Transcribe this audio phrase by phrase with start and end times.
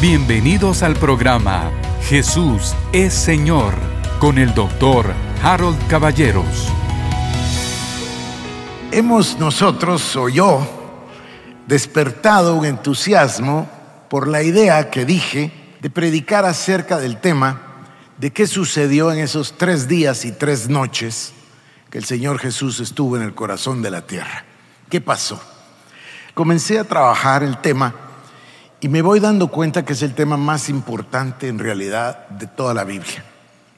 [0.00, 1.70] Bienvenidos al programa
[2.04, 3.74] Jesús es Señor
[4.18, 6.72] con el doctor Harold Caballeros.
[8.92, 10.66] Hemos nosotros, o yo,
[11.66, 13.68] despertado un entusiasmo
[14.08, 15.52] por la idea que dije
[15.82, 17.60] de predicar acerca del tema
[18.16, 21.34] de qué sucedió en esos tres días y tres noches
[21.90, 24.46] que el Señor Jesús estuvo en el corazón de la tierra.
[24.88, 25.42] ¿Qué pasó?
[26.32, 27.94] Comencé a trabajar el tema
[28.80, 32.72] y me voy dando cuenta que es el tema más importante en realidad de toda
[32.72, 33.24] la Biblia.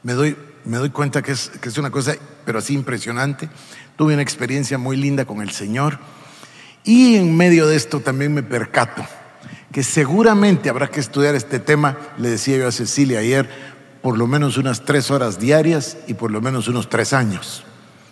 [0.02, 3.48] Me doy, me doy cuenta que es, que es una cosa, pero así impresionante.
[3.96, 5.98] Tuve una experiencia muy linda con el Señor
[6.84, 9.04] y en medio de esto también me percato
[9.72, 13.48] que seguramente habrá que estudiar este tema, le decía yo a Cecilia ayer,
[14.02, 17.64] por lo menos unas tres horas diarias y por lo menos unos tres años,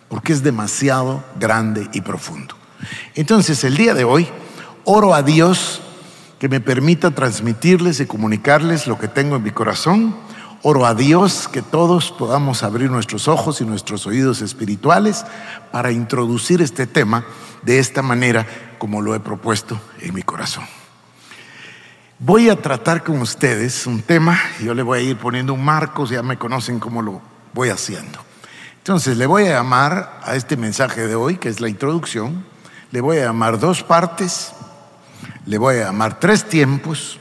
[0.08, 2.56] porque es demasiado grande y profundo.
[3.14, 4.26] Entonces, el día de hoy,
[4.84, 5.82] oro a Dios
[6.40, 10.16] que me permita transmitirles y comunicarles lo que tengo en mi corazón.
[10.62, 15.26] Oro a Dios que todos podamos abrir nuestros ojos y nuestros oídos espirituales
[15.70, 17.26] para introducir este tema
[17.60, 18.46] de esta manera
[18.78, 20.64] como lo he propuesto en mi corazón.
[22.18, 26.06] Voy a tratar con ustedes un tema, yo le voy a ir poniendo un marco,
[26.06, 27.20] ya me conocen cómo lo
[27.52, 28.18] voy haciendo.
[28.78, 32.46] Entonces, le voy a llamar a este mensaje de hoy, que es la introducción,
[32.92, 34.54] le voy a llamar dos partes,
[35.46, 37.18] le voy a llamar tres tiempos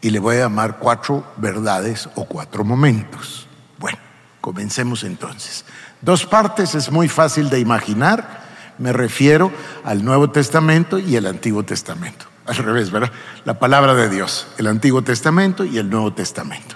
[0.00, 3.46] y le voy a llamar cuatro verdades o cuatro momentos.
[3.78, 3.98] Bueno,
[4.40, 5.64] comencemos entonces.
[6.00, 8.42] Dos partes es muy fácil de imaginar,
[8.78, 9.52] me refiero
[9.84, 12.26] al Nuevo Testamento y el Antiguo Testamento.
[12.46, 13.12] Al revés, ¿verdad?
[13.44, 16.74] La palabra de Dios, el Antiguo Testamento y el Nuevo Testamento.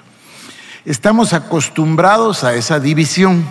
[0.85, 3.45] Estamos acostumbrados a esa división.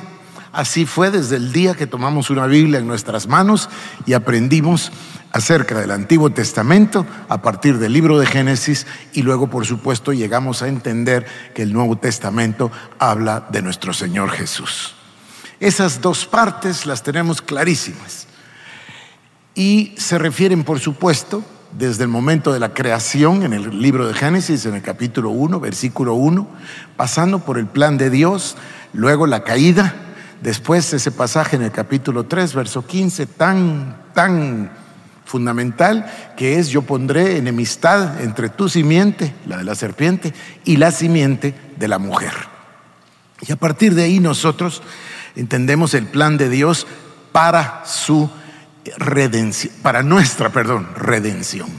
[0.55, 3.69] Así fue desde el día que tomamos una Biblia en nuestras manos
[4.05, 4.89] y aprendimos
[5.33, 10.61] acerca del Antiguo Testamento a partir del libro de Génesis y luego por supuesto llegamos
[10.61, 14.95] a entender que el Nuevo Testamento habla de nuestro Señor Jesús.
[15.59, 18.27] Esas dos partes las tenemos clarísimas
[19.55, 21.43] y se refieren por supuesto
[21.77, 25.59] desde el momento de la creación en el libro de Génesis, en el capítulo 1,
[25.59, 26.47] versículo 1,
[26.95, 28.55] pasando por el plan de Dios,
[28.93, 30.04] luego la caída,
[30.41, 34.71] después ese pasaje en el capítulo 3, verso 15, tan, tan
[35.25, 36.05] fundamental,
[36.37, 41.55] que es yo pondré enemistad entre tu simiente, la de la serpiente, y la simiente
[41.77, 42.33] de la mujer.
[43.41, 44.81] Y a partir de ahí nosotros
[45.35, 46.87] entendemos el plan de Dios
[47.31, 48.29] para su
[48.97, 51.69] redención, para nuestra, perdón, redención.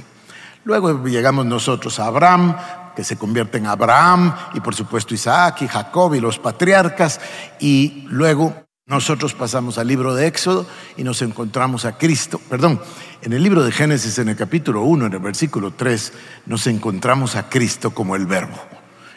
[0.65, 2.56] Luego llegamos nosotros a Abraham,
[2.97, 7.21] que se convierte en Abraham, y por supuesto Isaac y Jacob y los patriarcas,
[7.61, 8.55] y luego
[8.87, 12.81] nosotros pasamos al libro de Éxodo y nos encontramos a Cristo, perdón,
[13.23, 16.12] en el libro de Génesis, en el capítulo 1, en el versículo 3,
[16.47, 18.57] nos encontramos a Cristo como el verbo.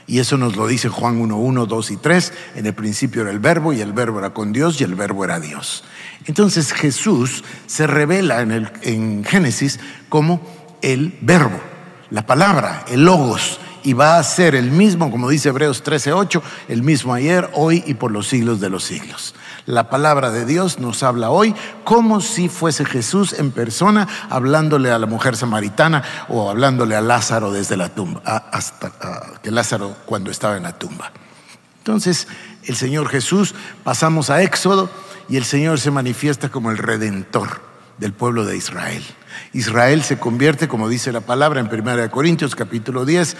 [0.08, 2.34] Y eso nos lo dice Juan 1, 1, 2 y 3.
[2.56, 5.24] En el principio era el verbo y el verbo era con Dios y el verbo
[5.24, 5.84] era Dios.
[6.26, 9.80] Entonces Jesús se revela en, el, en Génesis
[10.10, 10.42] como
[10.82, 11.60] el verbo,
[12.10, 16.44] la palabra, el logos, y va a ser el mismo, como dice Hebreos 13, 8,
[16.68, 19.36] el mismo ayer, hoy y por los siglos de los siglos.
[19.66, 25.00] La palabra de Dios nos habla hoy como si fuese Jesús en persona hablándole a
[25.00, 28.92] la mujer samaritana o hablándole a Lázaro desde la tumba, hasta
[29.42, 31.12] que Lázaro cuando estaba en la tumba.
[31.78, 32.28] Entonces,
[32.64, 34.90] el Señor Jesús, pasamos a Éxodo
[35.28, 37.69] y el Señor se manifiesta como el redentor
[38.00, 39.04] del pueblo de Israel.
[39.54, 43.36] Israel se convierte, como dice la palabra en 1 Corintios capítulo 10,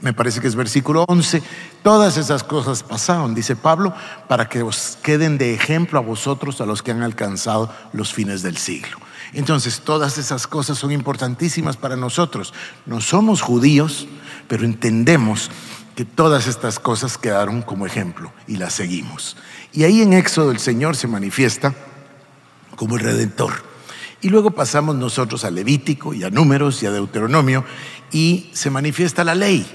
[0.00, 1.42] me parece que es versículo 11,
[1.82, 3.94] todas esas cosas pasaron, dice Pablo,
[4.28, 8.42] para que os queden de ejemplo a vosotros, a los que han alcanzado los fines
[8.42, 8.98] del siglo.
[9.32, 12.54] Entonces, todas esas cosas son importantísimas para nosotros.
[12.86, 14.06] No somos judíos,
[14.46, 15.50] pero entendemos
[15.96, 19.36] que todas estas cosas quedaron como ejemplo y las seguimos.
[19.72, 21.74] Y ahí en Éxodo el Señor se manifiesta
[22.76, 23.73] como el redentor.
[24.24, 27.62] Y luego pasamos nosotros a Levítico y a Números y a Deuteronomio
[28.10, 29.66] y se manifiesta la ley.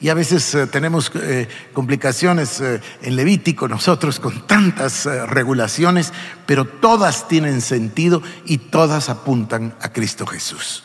[0.00, 6.12] Y a veces eh, tenemos eh, complicaciones eh, en Levítico nosotros con tantas regulaciones,
[6.46, 10.84] pero todas tienen sentido y todas apuntan a Cristo Jesús.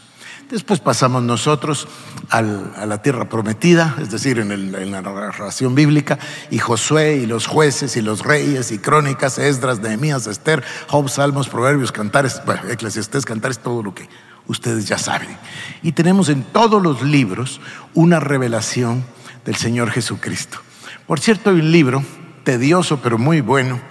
[0.53, 1.87] Después pasamos nosotros
[2.29, 6.19] a la tierra prometida, es decir, en, la narración bíblica,
[6.51, 11.49] y Josué y los jueces y los reyes y crónicas, Esdras, Nehemías, Esther, Job, Salmos,
[11.49, 14.07] Proverbios, Cantares, bueno, Eclesiastés, Cantares, todo lo que
[14.45, 15.35] ustedes ya saben.
[15.81, 17.59] Y tenemos en todos los libros
[17.95, 19.03] una revelación
[19.45, 20.59] del Señor Jesucristo.
[21.07, 22.03] Por cierto, hay un libro
[22.43, 23.81] tedioso pero muy bueno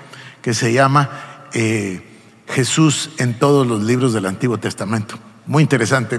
[0.42, 1.10] que se llama
[1.54, 2.08] eh,
[2.46, 5.18] Jesús en todos los libros del Antiguo Testamento.
[5.52, 6.18] Muy interesante,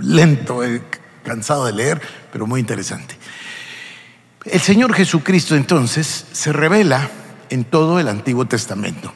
[0.00, 0.80] lento, eh,
[1.22, 2.00] cansado de leer,
[2.32, 3.14] pero muy interesante.
[4.42, 7.10] El Señor Jesucristo entonces se revela
[7.50, 9.12] en todo el Antiguo Testamento.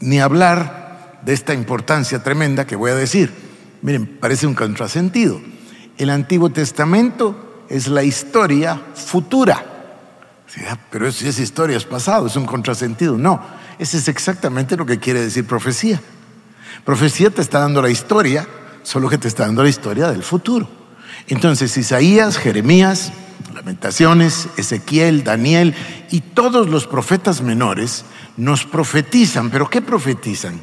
[0.00, 3.32] Ni hablar de esta importancia tremenda que voy a decir.
[3.80, 5.40] Miren, parece un contrasentido.
[5.96, 9.64] El Antiguo Testamento es la historia futura.
[10.68, 13.16] Ah, pero si es historia, es pasado, es un contrasentido.
[13.16, 13.40] No,
[13.78, 15.98] ese es exactamente lo que quiere decir profecía.
[16.84, 18.46] Profecía te está dando la historia,
[18.86, 20.68] solo que te está dando la historia del futuro.
[21.26, 23.12] Entonces, Isaías, Jeremías,
[23.52, 25.74] Lamentaciones, Ezequiel, Daniel
[26.12, 28.04] y todos los profetas menores
[28.36, 30.62] nos profetizan, pero ¿qué profetizan?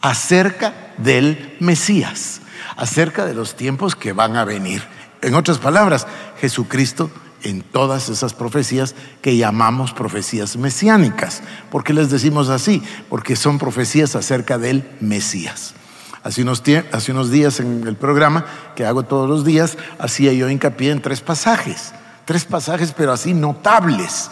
[0.00, 2.40] Acerca del Mesías,
[2.76, 4.84] acerca de los tiempos que van a venir.
[5.20, 6.06] En otras palabras,
[6.40, 7.10] Jesucristo
[7.42, 11.42] en todas esas profecías que llamamos profecías mesiánicas.
[11.70, 12.80] ¿Por qué les decimos así?
[13.08, 15.74] Porque son profecías acerca del Mesías.
[16.26, 21.00] Hace unos, días en el programa que hago todos los días, hacía yo hincapié en
[21.00, 21.92] tres pasajes,
[22.24, 24.28] tres pasajes pero así notables.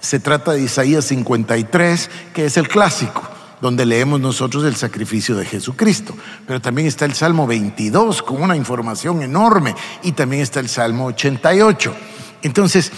[0.00, 3.22] Se trata de Isaías 53, que es el clásico
[3.60, 6.16] donde leemos nosotros el sacrificio de Jesucristo.
[6.46, 11.04] Pero también está el Salmo 22 con una información enorme y también está el Salmo
[11.08, 11.94] 88.
[12.40, 12.90] Entonces,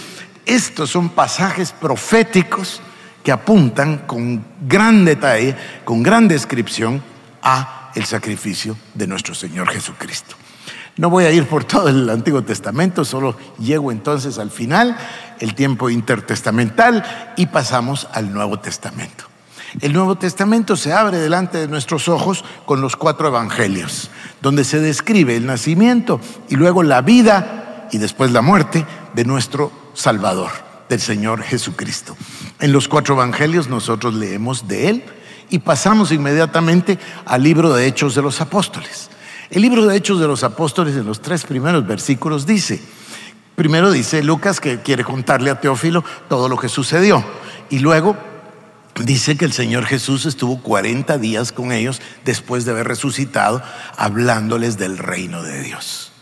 [0.44, 2.80] estos son pasajes proféticos
[3.24, 7.02] que apuntan con gran detalle, con gran descripción
[7.42, 10.36] a el sacrificio de nuestro Señor Jesucristo.
[10.96, 14.96] No voy a ir por todo el Antiguo Testamento, solo llego entonces al final,
[15.40, 19.24] el tiempo intertestamental, y pasamos al Nuevo Testamento.
[19.80, 24.10] El Nuevo Testamento se abre delante de nuestros ojos con los cuatro evangelios,
[24.40, 29.72] donde se describe el nacimiento y luego la vida y después la muerte de nuestro
[29.92, 30.50] Salvador,
[30.88, 32.16] del Señor Jesucristo.
[32.60, 35.04] En los cuatro evangelios nosotros leemos de Él
[35.50, 39.10] y pasamos inmediatamente al libro de Hechos de los Apóstoles.
[39.50, 42.80] El libro de Hechos de los Apóstoles en los tres primeros versículos dice,
[43.54, 47.24] primero dice Lucas que quiere contarle a Teófilo todo lo que sucedió
[47.70, 48.16] y luego
[49.04, 53.62] dice que el Señor Jesús estuvo 40 días con ellos después de haber resucitado
[53.96, 56.12] hablándoles del reino de Dios.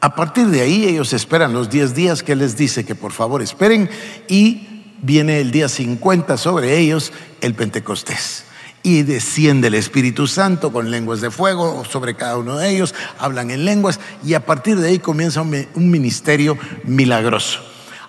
[0.00, 3.42] A partir de ahí ellos esperan los 10 días que les dice que por favor
[3.42, 3.90] esperen
[4.28, 8.45] y viene el día 50 sobre ellos, el Pentecostés.
[8.86, 13.50] Y desciende el Espíritu Santo con lenguas de fuego sobre cada uno de ellos, hablan
[13.50, 17.58] en lenguas y a partir de ahí comienza un ministerio milagroso.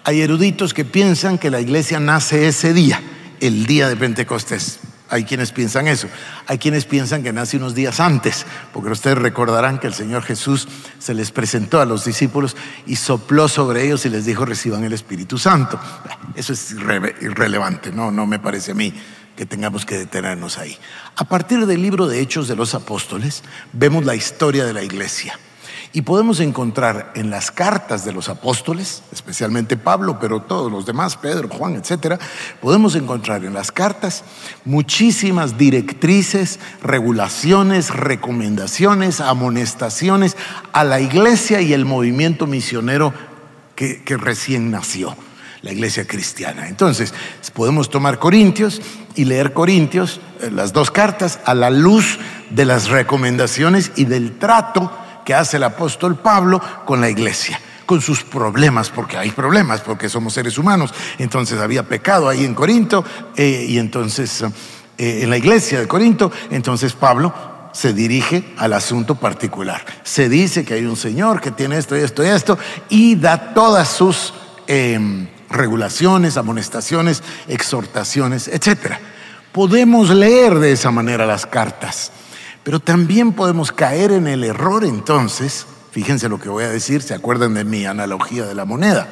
[0.04, 3.02] Hay eruditos que piensan que la iglesia nace ese día,
[3.40, 4.80] el día de Pentecostés.
[5.10, 6.10] Hay quienes piensan eso.
[6.46, 10.68] Hay quienes piensan que nace unos días antes, porque ustedes recordarán que el Señor Jesús
[11.00, 14.94] se les presentó a los discípulos y sopló sobre ellos y les dijo reciban el
[14.94, 15.80] Espíritu Santo.
[16.36, 18.94] Eso es irrelevante, no, no me parece a mí
[19.38, 20.76] que tengamos que detenernos ahí.
[21.16, 25.40] A partir del libro de Hechos de los Apóstoles, vemos la historia de la iglesia.
[25.94, 31.16] Y podemos encontrar en las cartas de los apóstoles, especialmente Pablo, pero todos los demás,
[31.16, 32.20] Pedro, Juan, etcétera,
[32.62, 34.24] podemos encontrar en las cartas
[34.66, 40.36] muchísimas directrices, regulaciones, recomendaciones, amonestaciones
[40.74, 43.14] a la iglesia y el movimiento misionero
[43.76, 45.16] que, que recién nació
[45.62, 46.68] la iglesia cristiana.
[46.68, 47.14] Entonces,
[47.54, 48.82] podemos tomar Corintios
[49.16, 52.20] y leer Corintios, eh, las dos cartas, a la luz
[52.50, 54.92] de las recomendaciones y del trato
[55.26, 60.10] que hace el apóstol Pablo con la iglesia con sus problemas, porque hay problemas, porque
[60.10, 60.94] somos seres humanos.
[61.18, 63.04] Entonces había pecado ahí en Corinto
[63.36, 64.44] eh, y entonces
[64.98, 67.34] eh, en la iglesia de Corinto, entonces Pablo
[67.72, 69.86] se dirige al asunto particular.
[70.04, 72.58] Se dice que hay un Señor que tiene esto y esto y esto
[72.90, 74.34] y da todas sus
[74.68, 78.96] em, regulaciones, amonestaciones, exhortaciones, etc.
[79.52, 82.12] Podemos leer de esa manera las cartas.
[82.64, 87.14] Pero también podemos caer en el error entonces, fíjense lo que voy a decir, se
[87.14, 89.08] acuerdan de mi analogía de la moneda.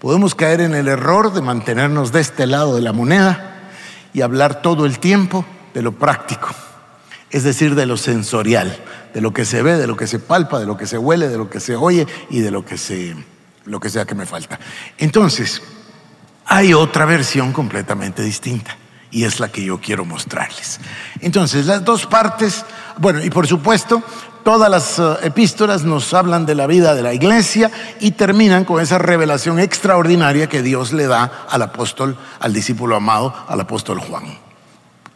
[0.00, 3.70] Podemos caer en el error de mantenernos de este lado de la moneda
[4.12, 6.48] y hablar todo el tiempo de lo práctico,
[7.30, 8.76] es decir, de lo sensorial,
[9.14, 11.28] de lo que se ve, de lo que se palpa, de lo que se huele,
[11.28, 13.16] de lo que se oye y de lo que se
[13.64, 14.58] lo que sea que me falta.
[14.98, 15.62] Entonces,
[16.46, 18.76] hay otra versión completamente distinta
[19.10, 20.80] y es la que yo quiero mostrarles.
[21.20, 22.64] Entonces, las dos partes,
[22.98, 24.02] bueno, y por supuesto,
[24.42, 28.82] todas las eh, epístolas nos hablan de la vida de la iglesia y terminan con
[28.82, 34.43] esa revelación extraordinaria que Dios le da al apóstol, al discípulo amado, al apóstol Juan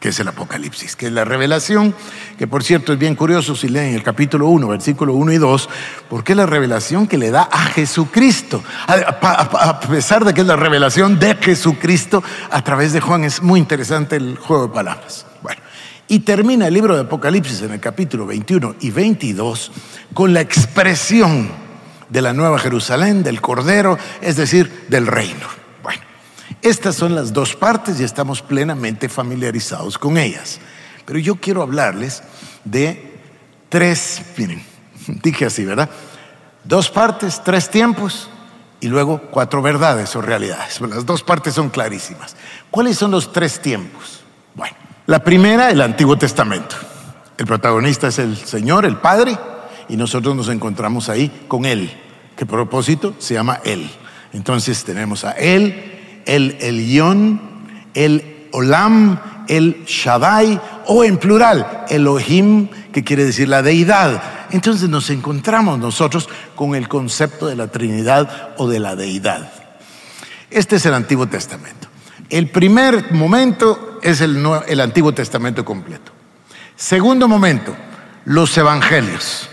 [0.01, 1.95] que es el Apocalipsis, que es la revelación,
[2.39, 5.69] que por cierto es bien curioso si leen el capítulo 1, versículo 1 y 2,
[6.09, 10.57] porque es la revelación que le da a Jesucristo, a, pesar de que es la
[10.57, 15.27] revelación de Jesucristo a través de Juan, es muy interesante el juego de palabras.
[15.43, 15.61] Bueno,
[16.07, 19.73] y termina el libro de Apocalipsis en el capítulo 21 y 22
[20.15, 21.51] con la expresión
[22.09, 25.58] de la Nueva Jerusalén, del Cordero, es decir, del reino.
[26.63, 30.59] Estas son las dos partes y estamos plenamente familiarizados con ellas.
[31.05, 32.23] Pero yo quiero hablarles
[32.65, 33.21] de
[33.69, 34.63] tres, miren,
[35.23, 35.89] dije así, ¿verdad?
[36.65, 38.29] Dos partes, tres tiempos
[38.81, 40.81] y luego cuatro verdades o realidades.
[40.81, 42.37] Las dos partes son clarísimas.
[42.71, 44.21] ¿Cuáles son los tres tiempos?
[44.55, 46.77] Bueno, la primera, el Antiguo Testamento.
[47.37, 49.39] El protagonista es el Señor, el Padre,
[49.89, 51.91] y nosotros nos encontramos ahí con Él.
[52.37, 53.15] ¿Qué propósito?
[53.19, 53.91] Se llama Él.
[54.33, 55.98] Entonces tenemos a Él,
[56.29, 57.41] el Elión,
[57.95, 59.19] el Olam,
[59.49, 64.23] el Shaddai, o en plural, Elohim, que quiere decir la deidad.
[64.51, 69.51] Entonces nos encontramos nosotros con el concepto de la Trinidad o de la deidad.
[70.51, 71.89] Este es el Antiguo Testamento.
[72.31, 76.13] El primer momento es el, el Antiguo Testamento completo.
[76.77, 77.75] Segundo momento,
[78.27, 79.49] los evangelios.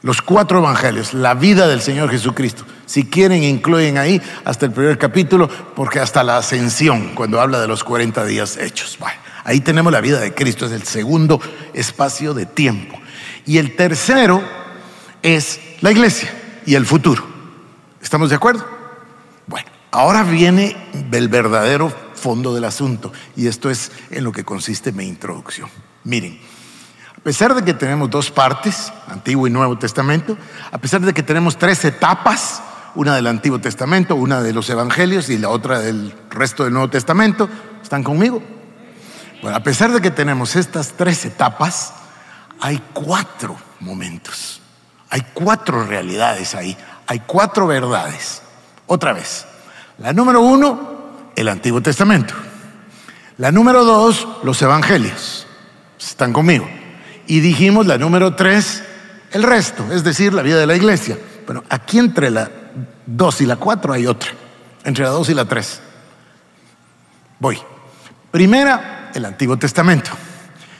[0.00, 2.64] Los cuatro evangelios, la vida del Señor Jesucristo.
[2.86, 7.66] Si quieren, incluyen ahí hasta el primer capítulo, porque hasta la ascensión, cuando habla de
[7.66, 8.96] los 40 días hechos.
[9.44, 11.40] ahí tenemos la vida de Cristo, es el segundo
[11.74, 12.98] espacio de tiempo.
[13.44, 14.42] Y el tercero
[15.22, 16.32] es la iglesia
[16.64, 17.26] y el futuro.
[18.00, 18.64] ¿Estamos de acuerdo?
[19.48, 20.76] Bueno, ahora viene
[21.10, 25.68] el verdadero fondo del asunto, y esto es en lo que consiste mi introducción.
[26.04, 26.38] Miren,
[27.18, 30.38] a pesar de que tenemos dos partes, Antiguo y Nuevo Testamento,
[30.70, 32.62] a pesar de que tenemos tres etapas,
[32.94, 36.88] una del Antiguo Testamento, una de los Evangelios y la otra del resto del Nuevo
[36.88, 37.48] Testamento,
[37.82, 38.40] ¿están conmigo?
[39.42, 41.92] Bueno, a pesar de que tenemos estas tres etapas,
[42.60, 44.60] hay cuatro momentos,
[45.10, 46.76] hay cuatro realidades ahí,
[47.08, 48.42] hay cuatro verdades.
[48.86, 49.44] Otra vez,
[49.98, 52.34] la número uno, el Antiguo Testamento.
[53.38, 55.48] La número dos, los Evangelios.
[55.98, 56.77] ¿Están conmigo?
[57.28, 58.82] Y dijimos la número tres,
[59.32, 61.18] el resto, es decir, la vida de la iglesia.
[61.46, 62.50] Bueno, aquí entre la
[63.04, 64.30] dos y la cuatro hay otra,
[64.82, 65.80] entre la dos y la tres.
[67.38, 67.58] Voy.
[68.30, 70.10] Primera, el Antiguo Testamento.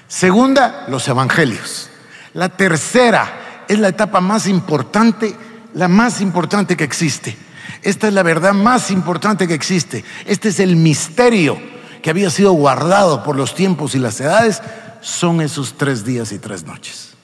[0.09, 1.91] Segunda, los Evangelios.
[2.33, 5.37] La tercera es la etapa más importante,
[5.75, 7.37] la más importante que existe.
[7.83, 10.03] Esta es la verdad más importante que existe.
[10.25, 11.59] Este es el misterio
[12.03, 14.63] que había sido guardado por los tiempos y las edades
[15.01, 17.15] son esos tres días y tres noches.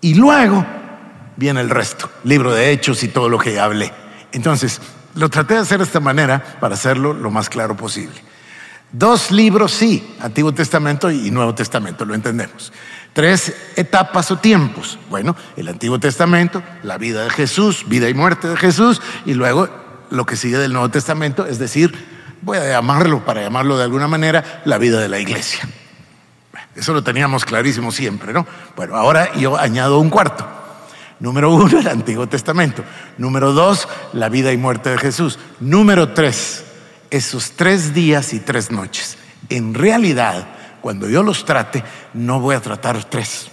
[0.00, 0.64] Y luego
[1.36, 3.92] viene el resto, libro de hechos y todo lo que hablé.
[4.32, 4.80] Entonces,
[5.14, 8.14] lo traté de hacer de esta manera para hacerlo lo más claro posible.
[8.92, 12.72] Dos libros, sí, Antiguo Testamento y Nuevo Testamento, lo entendemos.
[13.12, 14.98] Tres etapas o tiempos.
[15.08, 19.68] Bueno, el Antiguo Testamento, la vida de Jesús, vida y muerte de Jesús, y luego
[20.10, 21.92] lo que sigue del Nuevo Testamento, es decir,
[22.42, 25.68] voy a llamarlo, para llamarlo de alguna manera, la vida de la iglesia.
[26.74, 28.46] Eso lo teníamos clarísimo siempre, ¿no?
[28.76, 30.46] Bueno, ahora yo añado un cuarto.
[31.18, 32.84] Número uno, el Antiguo Testamento.
[33.18, 35.38] Número dos, la vida y muerte de Jesús.
[35.58, 36.64] Número tres,
[37.10, 39.18] esos tres días y tres noches.
[39.48, 40.46] En realidad,
[40.80, 41.84] cuando yo los trate,
[42.14, 43.50] no voy a tratar tres.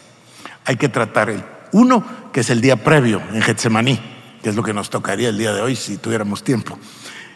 [0.64, 1.44] Hay que tratar el
[1.74, 4.00] uno, que es el día previo en Getsemaní,
[4.42, 6.78] que es lo que nos tocaría el día de hoy si tuviéramos tiempo.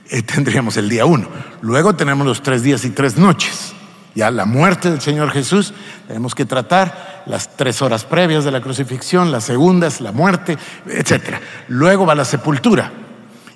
[0.10, 1.28] Eh, tendríamos el día uno.
[1.62, 3.74] Luego tenemos los tres días y tres noches
[4.16, 5.74] ya la muerte del Señor Jesús,
[6.08, 11.38] tenemos que tratar las tres horas previas de la crucifixión, las segundas, la muerte, etc.
[11.68, 12.92] Luego va la sepultura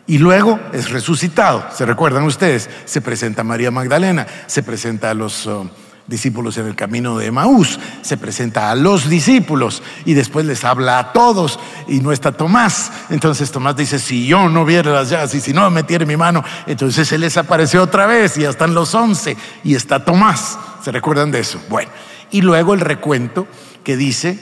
[0.08, 1.66] y luego es resucitado.
[1.74, 2.70] ¿Se recuerdan ustedes?
[2.86, 5.48] Se presenta a María Magdalena, se presenta a los...
[5.48, 5.70] Oh,
[6.08, 11.00] discípulos en el camino de Maús, se presenta a los discípulos y después les habla
[11.00, 12.92] a todos y no está Tomás.
[13.10, 16.44] Entonces Tomás dice, si yo no viera las llaves y si no metiera mi mano,
[16.68, 20.60] entonces él les apareció otra vez y ya están los once y está Tomás.
[20.84, 21.60] ¿Se recuerdan de eso?
[21.70, 21.90] Bueno,
[22.32, 23.48] y luego el recuento
[23.84, 24.40] que dice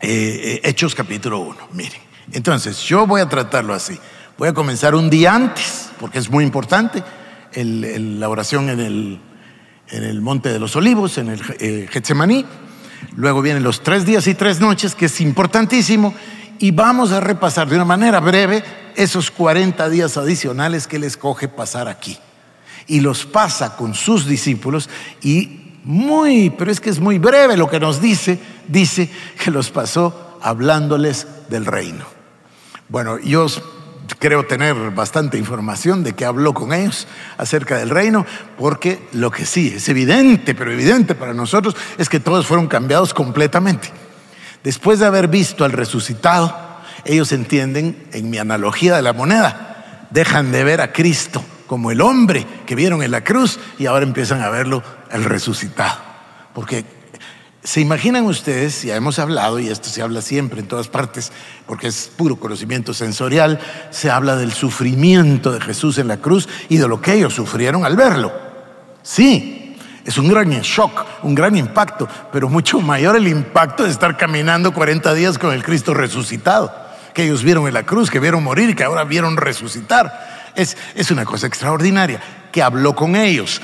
[0.00, 1.56] eh, Hechos capítulo 1.
[1.72, 2.00] Miren,
[2.32, 3.98] entonces yo voy a tratarlo así.
[4.36, 7.02] Voy a comenzar un día antes, porque es muy importante,
[7.54, 9.20] la oración en el
[9.90, 12.44] en el Monte de los Olivos, en el eh, Getsemaní.
[13.16, 16.14] Luego vienen los tres días y tres noches, que es importantísimo,
[16.58, 18.62] y vamos a repasar de una manera breve
[18.96, 22.18] esos 40 días adicionales que él escoge pasar aquí.
[22.86, 24.88] Y los pasa con sus discípulos
[25.22, 29.10] y muy, pero es que es muy breve lo que nos dice, dice
[29.42, 32.04] que los pasó hablándoles del reino.
[32.88, 33.46] Bueno, yo
[34.18, 37.06] creo tener bastante información de que habló con ellos
[37.38, 38.26] acerca del reino,
[38.58, 43.14] porque lo que sí es evidente, pero evidente para nosotros, es que todos fueron cambiados
[43.14, 43.90] completamente.
[44.62, 46.54] Después de haber visto al resucitado,
[47.04, 52.00] ellos entienden, en mi analogía de la moneda, dejan de ver a Cristo como el
[52.00, 55.98] hombre que vieron en la cruz y ahora empiezan a verlo el resucitado.
[56.52, 56.84] Porque
[57.62, 61.30] ¿Se imaginan ustedes, ya hemos hablado, y esto se habla siempre en todas partes,
[61.66, 66.78] porque es puro conocimiento sensorial, se habla del sufrimiento de Jesús en la cruz y
[66.78, 68.32] de lo que ellos sufrieron al verlo.
[69.02, 69.76] Sí,
[70.06, 74.72] es un gran shock, un gran impacto, pero mucho mayor el impacto de estar caminando
[74.72, 76.72] 40 días con el Cristo resucitado,
[77.12, 80.50] que ellos vieron en la cruz, que vieron morir que ahora vieron resucitar.
[80.54, 83.60] Es, es una cosa extraordinaria, que habló con ellos,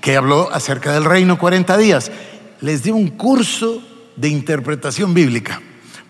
[0.00, 2.12] que habló acerca del reino 40 días
[2.60, 3.82] les dio un curso
[4.16, 5.60] de interpretación bíblica,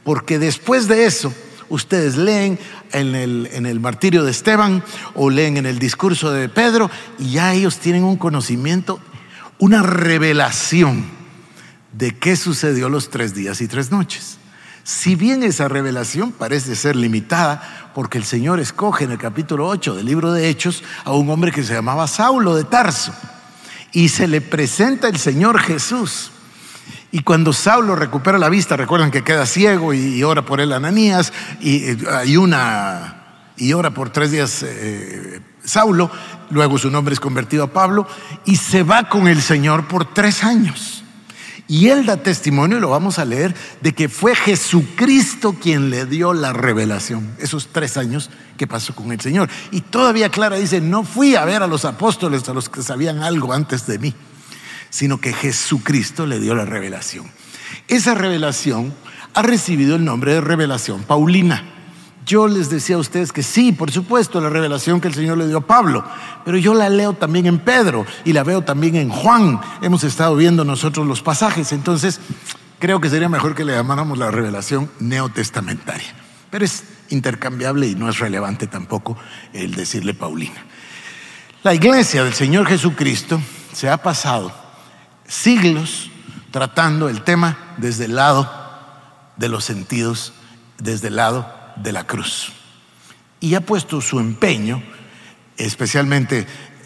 [0.04, 1.32] porque después de eso
[1.68, 2.58] ustedes leen
[2.92, 4.82] en el, en el, martirio de Esteban
[5.14, 9.00] o leen en el discurso de Pedro y ya ellos tienen un conocimiento,
[9.58, 11.04] una revelación
[11.92, 14.38] de qué sucedió los tres días y tres noches.
[14.82, 19.94] Si bien esa revelación parece ser limitada, porque el Señor escoge en el capítulo 8
[19.94, 23.12] del libro de Hechos a un hombre que se llamaba Saulo de Tarso
[23.92, 26.32] y se le presenta el Señor Jesús
[27.12, 31.32] y cuando Saulo recupera la vista, recuerdan que queda ciego y, ora por él Ananías,
[31.60, 33.16] y hay una
[33.56, 36.10] y ora por tres días eh, Saulo,
[36.50, 38.06] luego su nombre es convertido a Pablo,
[38.44, 41.04] y se va con el Señor por tres años.
[41.66, 46.06] Y él da testimonio, y lo vamos a leer, de que fue Jesucristo quien le
[46.06, 49.48] dio la revelación, esos tres años que pasó con el Señor.
[49.70, 53.22] Y todavía Clara dice, no fui a ver a los apóstoles, a los que sabían
[53.22, 54.14] algo antes de mí
[54.90, 57.30] sino que Jesucristo le dio la revelación.
[57.88, 58.92] Esa revelación
[59.34, 61.64] ha recibido el nombre de revelación paulina.
[62.26, 65.48] Yo les decía a ustedes que sí, por supuesto, la revelación que el Señor le
[65.48, 66.04] dio a Pablo,
[66.44, 69.60] pero yo la leo también en Pedro y la veo también en Juan.
[69.80, 72.20] Hemos estado viendo nosotros los pasajes, entonces
[72.78, 76.14] creo que sería mejor que le llamáramos la revelación neotestamentaria.
[76.50, 79.16] Pero es intercambiable y no es relevante tampoco
[79.52, 80.64] el decirle Paulina.
[81.62, 83.40] La iglesia del Señor Jesucristo
[83.72, 84.52] se ha pasado
[85.30, 86.10] siglos
[86.50, 88.50] tratando el tema desde el lado
[89.36, 90.32] de los sentidos,
[90.78, 92.52] desde el lado de la cruz.
[93.38, 94.82] Y ha puesto su empeño,
[95.56, 96.40] especialmente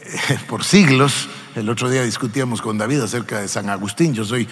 [0.05, 1.29] eh, por siglos.
[1.57, 4.13] El otro día discutíamos con David acerca de San Agustín.
[4.15, 4.47] Yo soy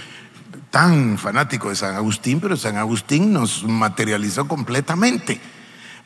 [0.70, 5.40] tan fanático de San Agustín, pero San Agustín nos materializó completamente.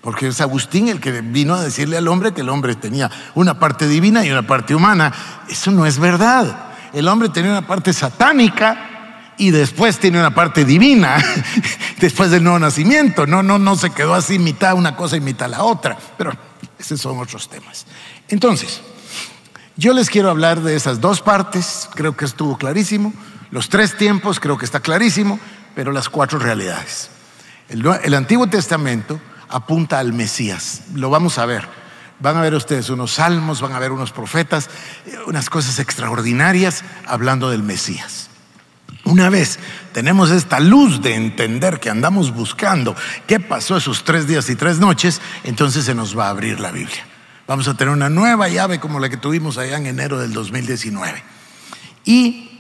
[0.01, 3.59] Porque es Agustín el que vino a decirle al hombre que el hombre tenía una
[3.59, 5.13] parte divina y una parte humana.
[5.49, 6.66] Eso no es verdad
[6.97, 11.23] el hombre tenía una parte satánica y después tiene una parte divina,
[12.01, 13.27] después del nuevo nacimiento.
[13.27, 15.99] No, no, no se quedó así mitad una cosa y mitad la otra.
[16.17, 16.33] Pero
[16.79, 17.85] esos son otros temas.
[18.29, 18.81] Entonces,
[19.77, 23.13] yo les quiero hablar de esas dos partes, creo que estuvo clarísimo.
[23.51, 25.39] Los tres tiempos, creo que está clarísimo,
[25.75, 27.11] pero las cuatro realidades.
[27.69, 31.86] El, el Antiguo Testamento apunta al Mesías, lo vamos a ver.
[32.19, 34.71] Van a ver ustedes unos salmos, van a ver unos profetas,
[35.27, 38.31] unas cosas extraordinarias hablando del Mesías.
[39.05, 39.59] Una vez
[39.93, 44.79] tenemos esta luz de entender que andamos buscando qué pasó esos tres días y tres
[44.79, 47.07] noches, entonces se nos va a abrir la Biblia.
[47.47, 51.23] Vamos a tener una nueva llave como la que tuvimos allá en enero del 2019.
[52.05, 52.51] Y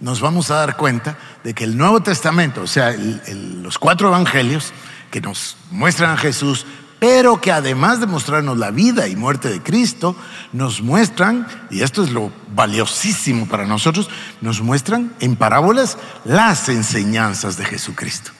[0.00, 4.72] nos vamos a dar cuenta de que el Nuevo Testamento, o sea, los cuatro evangelios
[5.12, 6.66] que nos muestran a Jesús,
[7.02, 10.14] pero que además de mostrarnos la vida y muerte de Cristo,
[10.52, 14.08] nos muestran, y esto es lo valiosísimo para nosotros,
[14.40, 18.30] nos muestran en parábolas las enseñanzas de Jesucristo.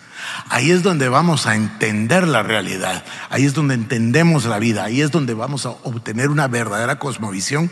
[0.49, 5.01] Ahí es donde vamos a entender la realidad, ahí es donde entendemos la vida, ahí
[5.01, 7.69] es donde vamos a obtener una verdadera cosmovisión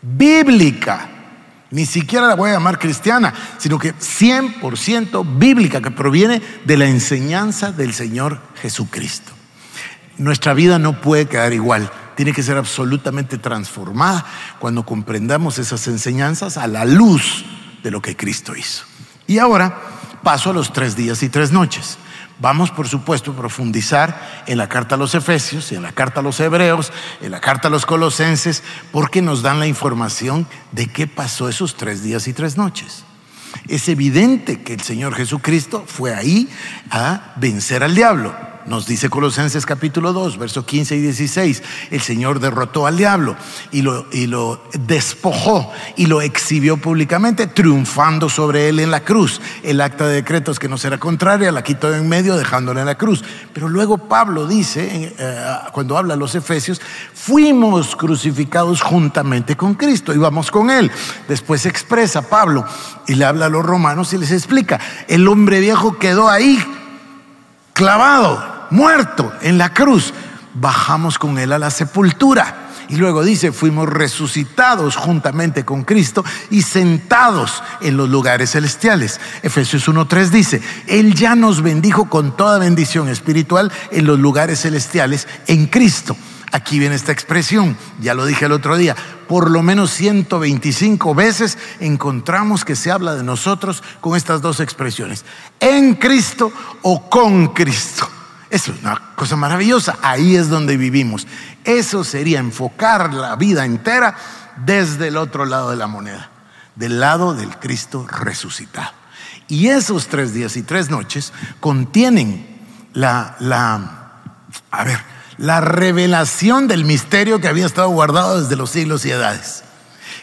[0.00, 1.10] bíblica.
[1.70, 6.86] Ni siquiera la voy a llamar cristiana, sino que 100% bíblica, que proviene de la
[6.86, 9.32] enseñanza del Señor Jesucristo.
[10.22, 14.24] Nuestra vida no puede quedar igual, tiene que ser absolutamente transformada
[14.60, 17.44] cuando comprendamos esas enseñanzas a la luz
[17.82, 18.84] de lo que Cristo hizo.
[19.26, 19.80] Y ahora
[20.22, 21.98] paso a los tres días y tres noches.
[22.38, 26.22] Vamos, por supuesto, a profundizar en la carta a los Efesios, en la carta a
[26.22, 31.08] los Hebreos, en la carta a los Colosenses, porque nos dan la información de qué
[31.08, 33.02] pasó esos tres días y tres noches.
[33.66, 36.48] Es evidente que el Señor Jesucristo fue ahí
[36.92, 42.40] a vencer al diablo nos dice Colosenses capítulo 2, versos 15 y 16, el Señor
[42.40, 43.36] derrotó al diablo
[43.70, 49.40] y lo, y lo despojó y lo exhibió públicamente, triunfando sobre él en la cruz.
[49.62, 52.96] El acta de decretos que no será contraria la quitó en medio, dejándola en la
[52.96, 53.24] cruz.
[53.52, 56.80] Pero luego Pablo dice, eh, cuando habla a los Efesios,
[57.14, 60.90] fuimos crucificados juntamente con Cristo, íbamos con él.
[61.28, 62.64] Después expresa Pablo
[63.06, 66.62] y le habla a los romanos y les explica, el hombre viejo quedó ahí
[67.72, 70.12] clavado muerto en la cruz,
[70.54, 72.70] bajamos con él a la sepultura.
[72.88, 79.20] Y luego dice, fuimos resucitados juntamente con Cristo y sentados en los lugares celestiales.
[79.42, 85.28] Efesios 1.3 dice, Él ya nos bendijo con toda bendición espiritual en los lugares celestiales
[85.46, 86.16] en Cristo.
[86.50, 88.94] Aquí viene esta expresión, ya lo dije el otro día,
[89.26, 95.24] por lo menos 125 veces encontramos que se habla de nosotros con estas dos expresiones,
[95.60, 98.06] en Cristo o con Cristo.
[98.52, 101.26] Es una cosa maravillosa, ahí es donde vivimos.
[101.64, 104.14] Eso sería enfocar la vida entera
[104.66, 106.28] desde el otro lado de la moneda,
[106.76, 108.92] del lado del Cristo resucitado.
[109.48, 112.60] Y esos tres días y tres noches contienen
[112.92, 114.20] la, la
[114.70, 114.98] a ver,
[115.38, 119.64] la revelación del misterio que había estado guardado desde los siglos y edades.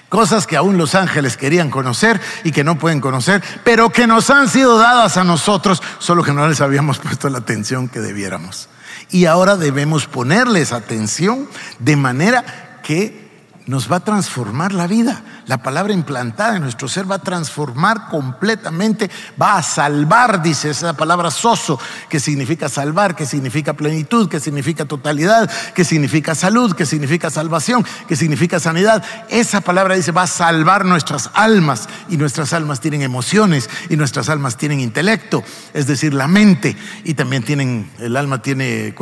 [0.09, 4.29] Cosas que aún los ángeles querían conocer y que no pueden conocer, pero que nos
[4.31, 8.69] han sido dadas a nosotros, solo que no les habíamos puesto la atención que debiéramos.
[9.11, 11.47] Y ahora debemos ponerles atención
[11.79, 13.28] de manera que
[13.69, 15.21] nos va a transformar la vida.
[15.45, 20.93] La palabra implantada en nuestro ser va a transformar completamente, va a salvar, dice esa
[20.93, 21.79] palabra soso,
[22.09, 27.85] que significa salvar, que significa plenitud, que significa totalidad, que significa salud, que significa salvación,
[28.07, 29.03] que significa sanidad.
[29.29, 34.29] Esa palabra dice, va a salvar nuestras almas y nuestras almas tienen emociones y nuestras
[34.29, 35.43] almas tienen intelecto,
[35.75, 38.95] es decir, la mente y también tienen, el alma tiene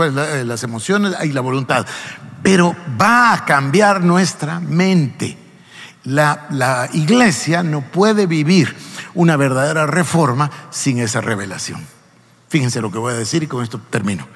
[0.44, 1.86] las emociones y la voluntad
[2.42, 5.38] pero va a cambiar nuestra mente.
[6.04, 8.76] La, iglesia no puede vivir
[9.14, 11.86] una verdadera reforma sin esa revelación.
[12.50, 14.28] Fíjense lo que voy a decir y con esto termino.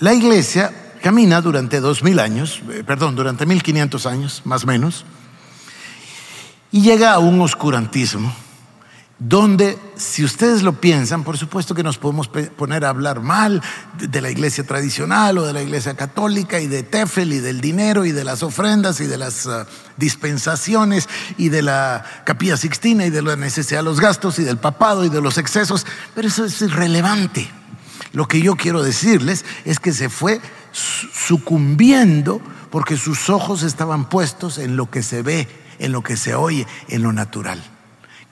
[0.00, 4.66] La iglesia camina durante dos mil años, eh, perdón, durante mil quinientos años, más o
[4.66, 5.04] menos,
[6.70, 8.32] y llega a un oscurantismo
[9.18, 13.62] donde si ustedes lo piensan, por supuesto que nos podemos poner a hablar mal
[13.96, 18.04] de la iglesia tradicional o de la iglesia católica y de Tefel y del dinero
[18.04, 23.10] y de las ofrendas y de las ah, dispensaciones y de la capilla sixtina y
[23.10, 26.44] de la necesidad de los gastos y del papado y de los excesos, pero eso
[26.44, 27.48] es irrelevante.
[28.12, 30.40] Lo que yo quiero decirles es que se fue
[30.72, 35.48] sucumbiendo porque sus ojos estaban puestos en lo que se ve,
[35.78, 37.73] en lo que se oye, en lo natural.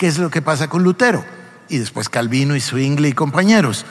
[0.02, 1.24] ¿Qué es lo que pasa con Lutero?
[1.68, 3.86] Y después Calvino y Zwingli y compañeros.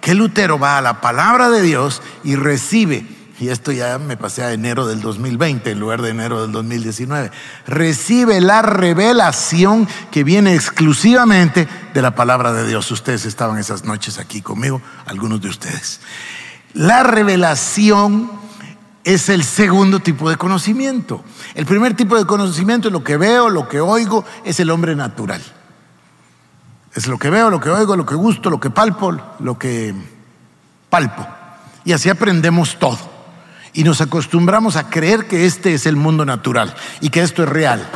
[0.00, 3.06] Que Lutero va a la palabra de Dios y recibe,
[3.38, 7.30] y esto ya me pasé a enero del 2020 en lugar de enero del 2019,
[7.68, 12.90] recibe la revelación que viene exclusivamente de la palabra de Dios.
[12.90, 16.00] Ustedes estaban esas noches aquí conmigo, algunos de ustedes.
[16.74, 18.41] La revelación
[19.04, 21.24] es el segundo tipo de conocimiento.
[21.54, 24.94] El primer tipo de conocimiento es lo que veo, lo que oigo, es el hombre
[24.94, 25.42] natural.
[26.94, 29.94] Es lo que veo, lo que oigo, lo que gusto, lo que palpo, lo que
[30.90, 31.26] palpo.
[31.84, 32.98] Y así aprendemos todo.
[33.72, 37.48] Y nos acostumbramos a creer que este es el mundo natural y que esto es
[37.48, 37.88] real.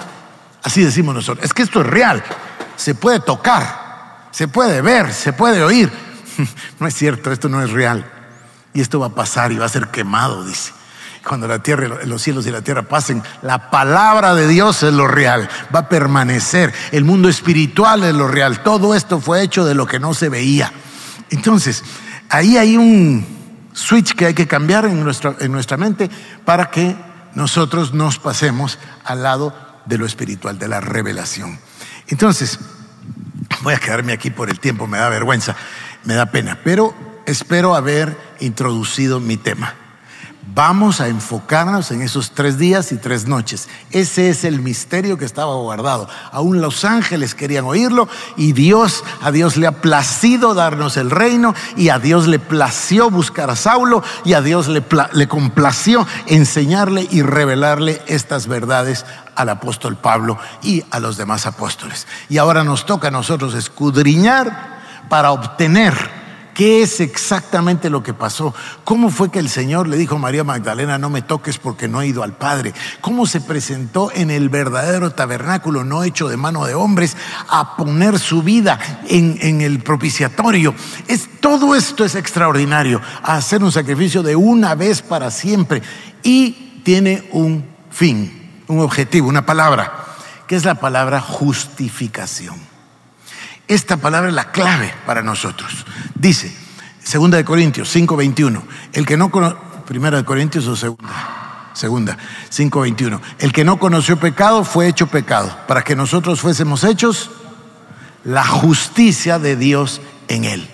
[0.62, 1.44] Así decimos nosotros.
[1.44, 2.24] Es que esto es real.
[2.76, 5.92] Se puede tocar, se puede ver, se puede oír.
[6.80, 8.04] No es cierto, esto no es real.
[8.74, 10.75] Y esto va a pasar y va a ser quemado, dice
[11.26, 15.08] cuando la tierra, los cielos y la tierra pasen, la palabra de Dios es lo
[15.08, 16.72] real, va a permanecer.
[16.92, 18.62] El mundo espiritual es lo real.
[18.62, 20.72] Todo esto fue hecho de lo que no se veía.
[21.30, 21.82] Entonces,
[22.28, 23.26] ahí hay un
[23.72, 26.08] switch que hay que cambiar en nuestra, en nuestra mente
[26.44, 26.96] para que
[27.34, 31.58] nosotros nos pasemos al lado de lo espiritual, de la revelación.
[32.06, 32.60] Entonces,
[33.62, 35.56] voy a quedarme aquí por el tiempo, me da vergüenza,
[36.04, 36.94] me da pena, pero
[37.26, 39.74] espero haber introducido mi tema.
[40.54, 43.68] Vamos a enfocarnos en esos tres días y tres noches.
[43.90, 46.08] Ese es el misterio que estaba guardado.
[46.30, 51.52] Aún los ángeles querían oírlo y Dios, a Dios le ha placido darnos el reino
[51.76, 57.08] y a Dios le plació buscar a Saulo y a Dios le, le complació enseñarle
[57.10, 59.04] y revelarle estas verdades
[59.34, 62.06] al apóstol Pablo y a los demás apóstoles.
[62.28, 64.76] Y ahora nos toca a nosotros escudriñar
[65.08, 66.15] para obtener
[66.56, 68.54] ¿Qué es exactamente lo que pasó?
[68.82, 72.00] ¿Cómo fue que el Señor le dijo a María Magdalena, no me toques porque no
[72.00, 72.72] he ido al Padre?
[73.02, 77.14] ¿Cómo se presentó en el verdadero tabernáculo, no hecho de mano de hombres,
[77.50, 80.74] a poner su vida en, el propiciatorio?
[81.08, 85.82] Es, todo esto es extraordinario, hacer un sacrificio de una vez para siempre.
[86.22, 90.06] Y tiene un fin, un objetivo, una palabra,
[90.46, 92.75] que es la palabra justificación.
[93.68, 95.84] Esta palabra es la clave para nosotros.
[96.14, 96.54] Dice,
[97.02, 102.16] segunda de Corintios 5:21, el que no de Corintios o segunda, segunda
[102.50, 107.30] 5:21, el que no conoció pecado fue hecho pecado para que nosotros fuésemos hechos
[108.24, 110.68] la justicia de Dios en él.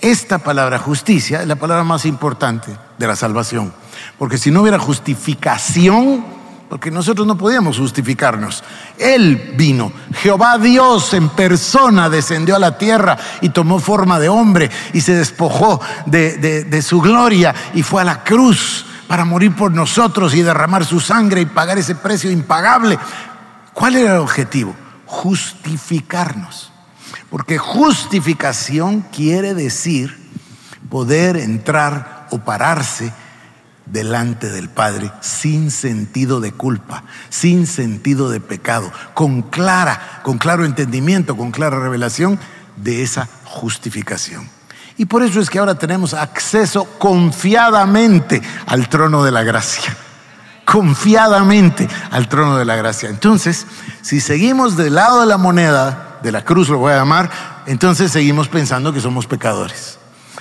[0.00, 3.74] Esta palabra justicia es la palabra más importante de la salvación,
[4.16, 6.37] porque si no hubiera justificación,
[6.68, 8.62] porque nosotros no podíamos justificarnos.
[8.98, 14.70] Él vino, Jehová Dios en persona descendió a la tierra y tomó forma de hombre
[14.92, 20.34] y se despojó de, su gloria y fue a la cruz para morir por nosotros
[20.34, 22.98] y derramar su sangre y pagar ese precio impagable.
[23.72, 24.76] ¿Cuál era el objetivo?
[25.06, 26.70] Justificarnos.
[27.30, 30.28] Porque justificación quiere decir
[30.90, 33.12] poder entrar o pararse
[33.92, 40.64] delante del Padre sin sentido de culpa, sin sentido de pecado, con clara, con claro
[40.64, 42.38] entendimiento, con clara revelación
[42.76, 44.48] de esa justificación.
[44.96, 49.96] Y por eso es que ahora tenemos acceso confiadamente al trono de la gracia.
[50.64, 53.08] Confiadamente al trono de la gracia.
[53.08, 53.66] Entonces,
[54.02, 57.30] si seguimos del lado de la moneda, de la cruz lo voy a llamar,
[57.66, 59.98] entonces seguimos pensando que somos pecadores.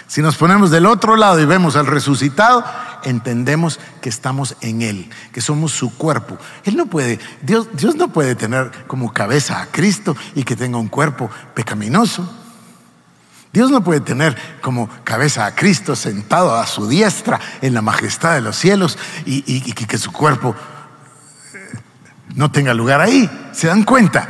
[0.07, 2.63] Si nos ponemos del otro lado y vemos al resucitado,
[3.03, 6.37] entendemos que estamos en Él, que somos su cuerpo.
[6.63, 10.77] Él no puede, Dios, Dios no puede tener como cabeza a Cristo y que tenga
[10.77, 12.29] un cuerpo pecaminoso.
[13.53, 18.35] Dios no puede tener como cabeza a Cristo sentado a su diestra en la majestad
[18.35, 20.55] de los cielos y, que su cuerpo
[21.53, 21.79] eh,
[22.35, 23.29] no tenga lugar ahí.
[23.53, 24.29] ¿Se dan cuenta?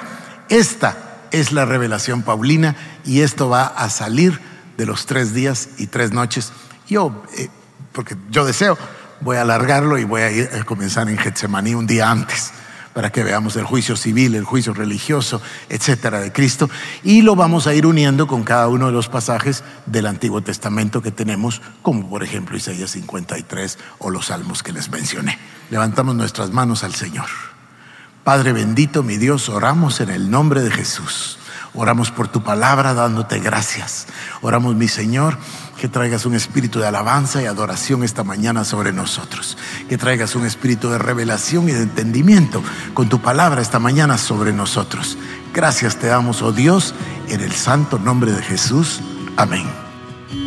[0.49, 4.39] Esta es la revelación paulina y esto va a salir
[4.77, 6.53] de los tres días y tres noches.
[6.87, 7.49] Yo, eh,
[7.97, 8.77] porque yo deseo,
[9.21, 12.53] voy a alargarlo y voy a, a comenzar en Getsemaní un día antes
[12.93, 16.69] para que veamos el juicio civil, el juicio religioso, etcétera, de Cristo.
[17.03, 21.01] Y lo vamos a ir uniendo con cada uno de los pasajes del Antiguo Testamento
[21.01, 25.39] que tenemos, como por ejemplo Isaías 53 o los salmos que les mencioné.
[25.71, 27.25] Levantamos nuestras manos al Señor.
[28.23, 31.39] Padre bendito, mi Dios, oramos en el nombre de Jesús.
[31.73, 34.07] Oramos por tu palabra dándote gracias.
[34.41, 35.37] Oramos, mi Señor,
[35.79, 39.57] que traigas un espíritu de alabanza y adoración esta mañana sobre nosotros.
[39.87, 42.63] Que traigas un espíritu de revelación y de entendimiento
[42.93, 45.17] con tu palabra esta mañana sobre nosotros.
[45.53, 46.93] Gracias te damos, oh Dios,
[47.29, 49.01] en el santo nombre de Jesús.
[49.37, 49.65] Amén.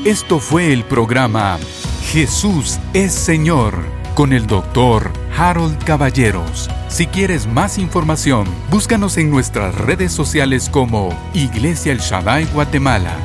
[0.05, 1.59] Esto fue el programa
[2.11, 3.75] Jesús es Señor
[4.15, 6.69] con el doctor Harold Caballeros.
[6.89, 13.17] Si quieres más información, búscanos en nuestras redes sociales como Iglesia El Shaddai Guatemala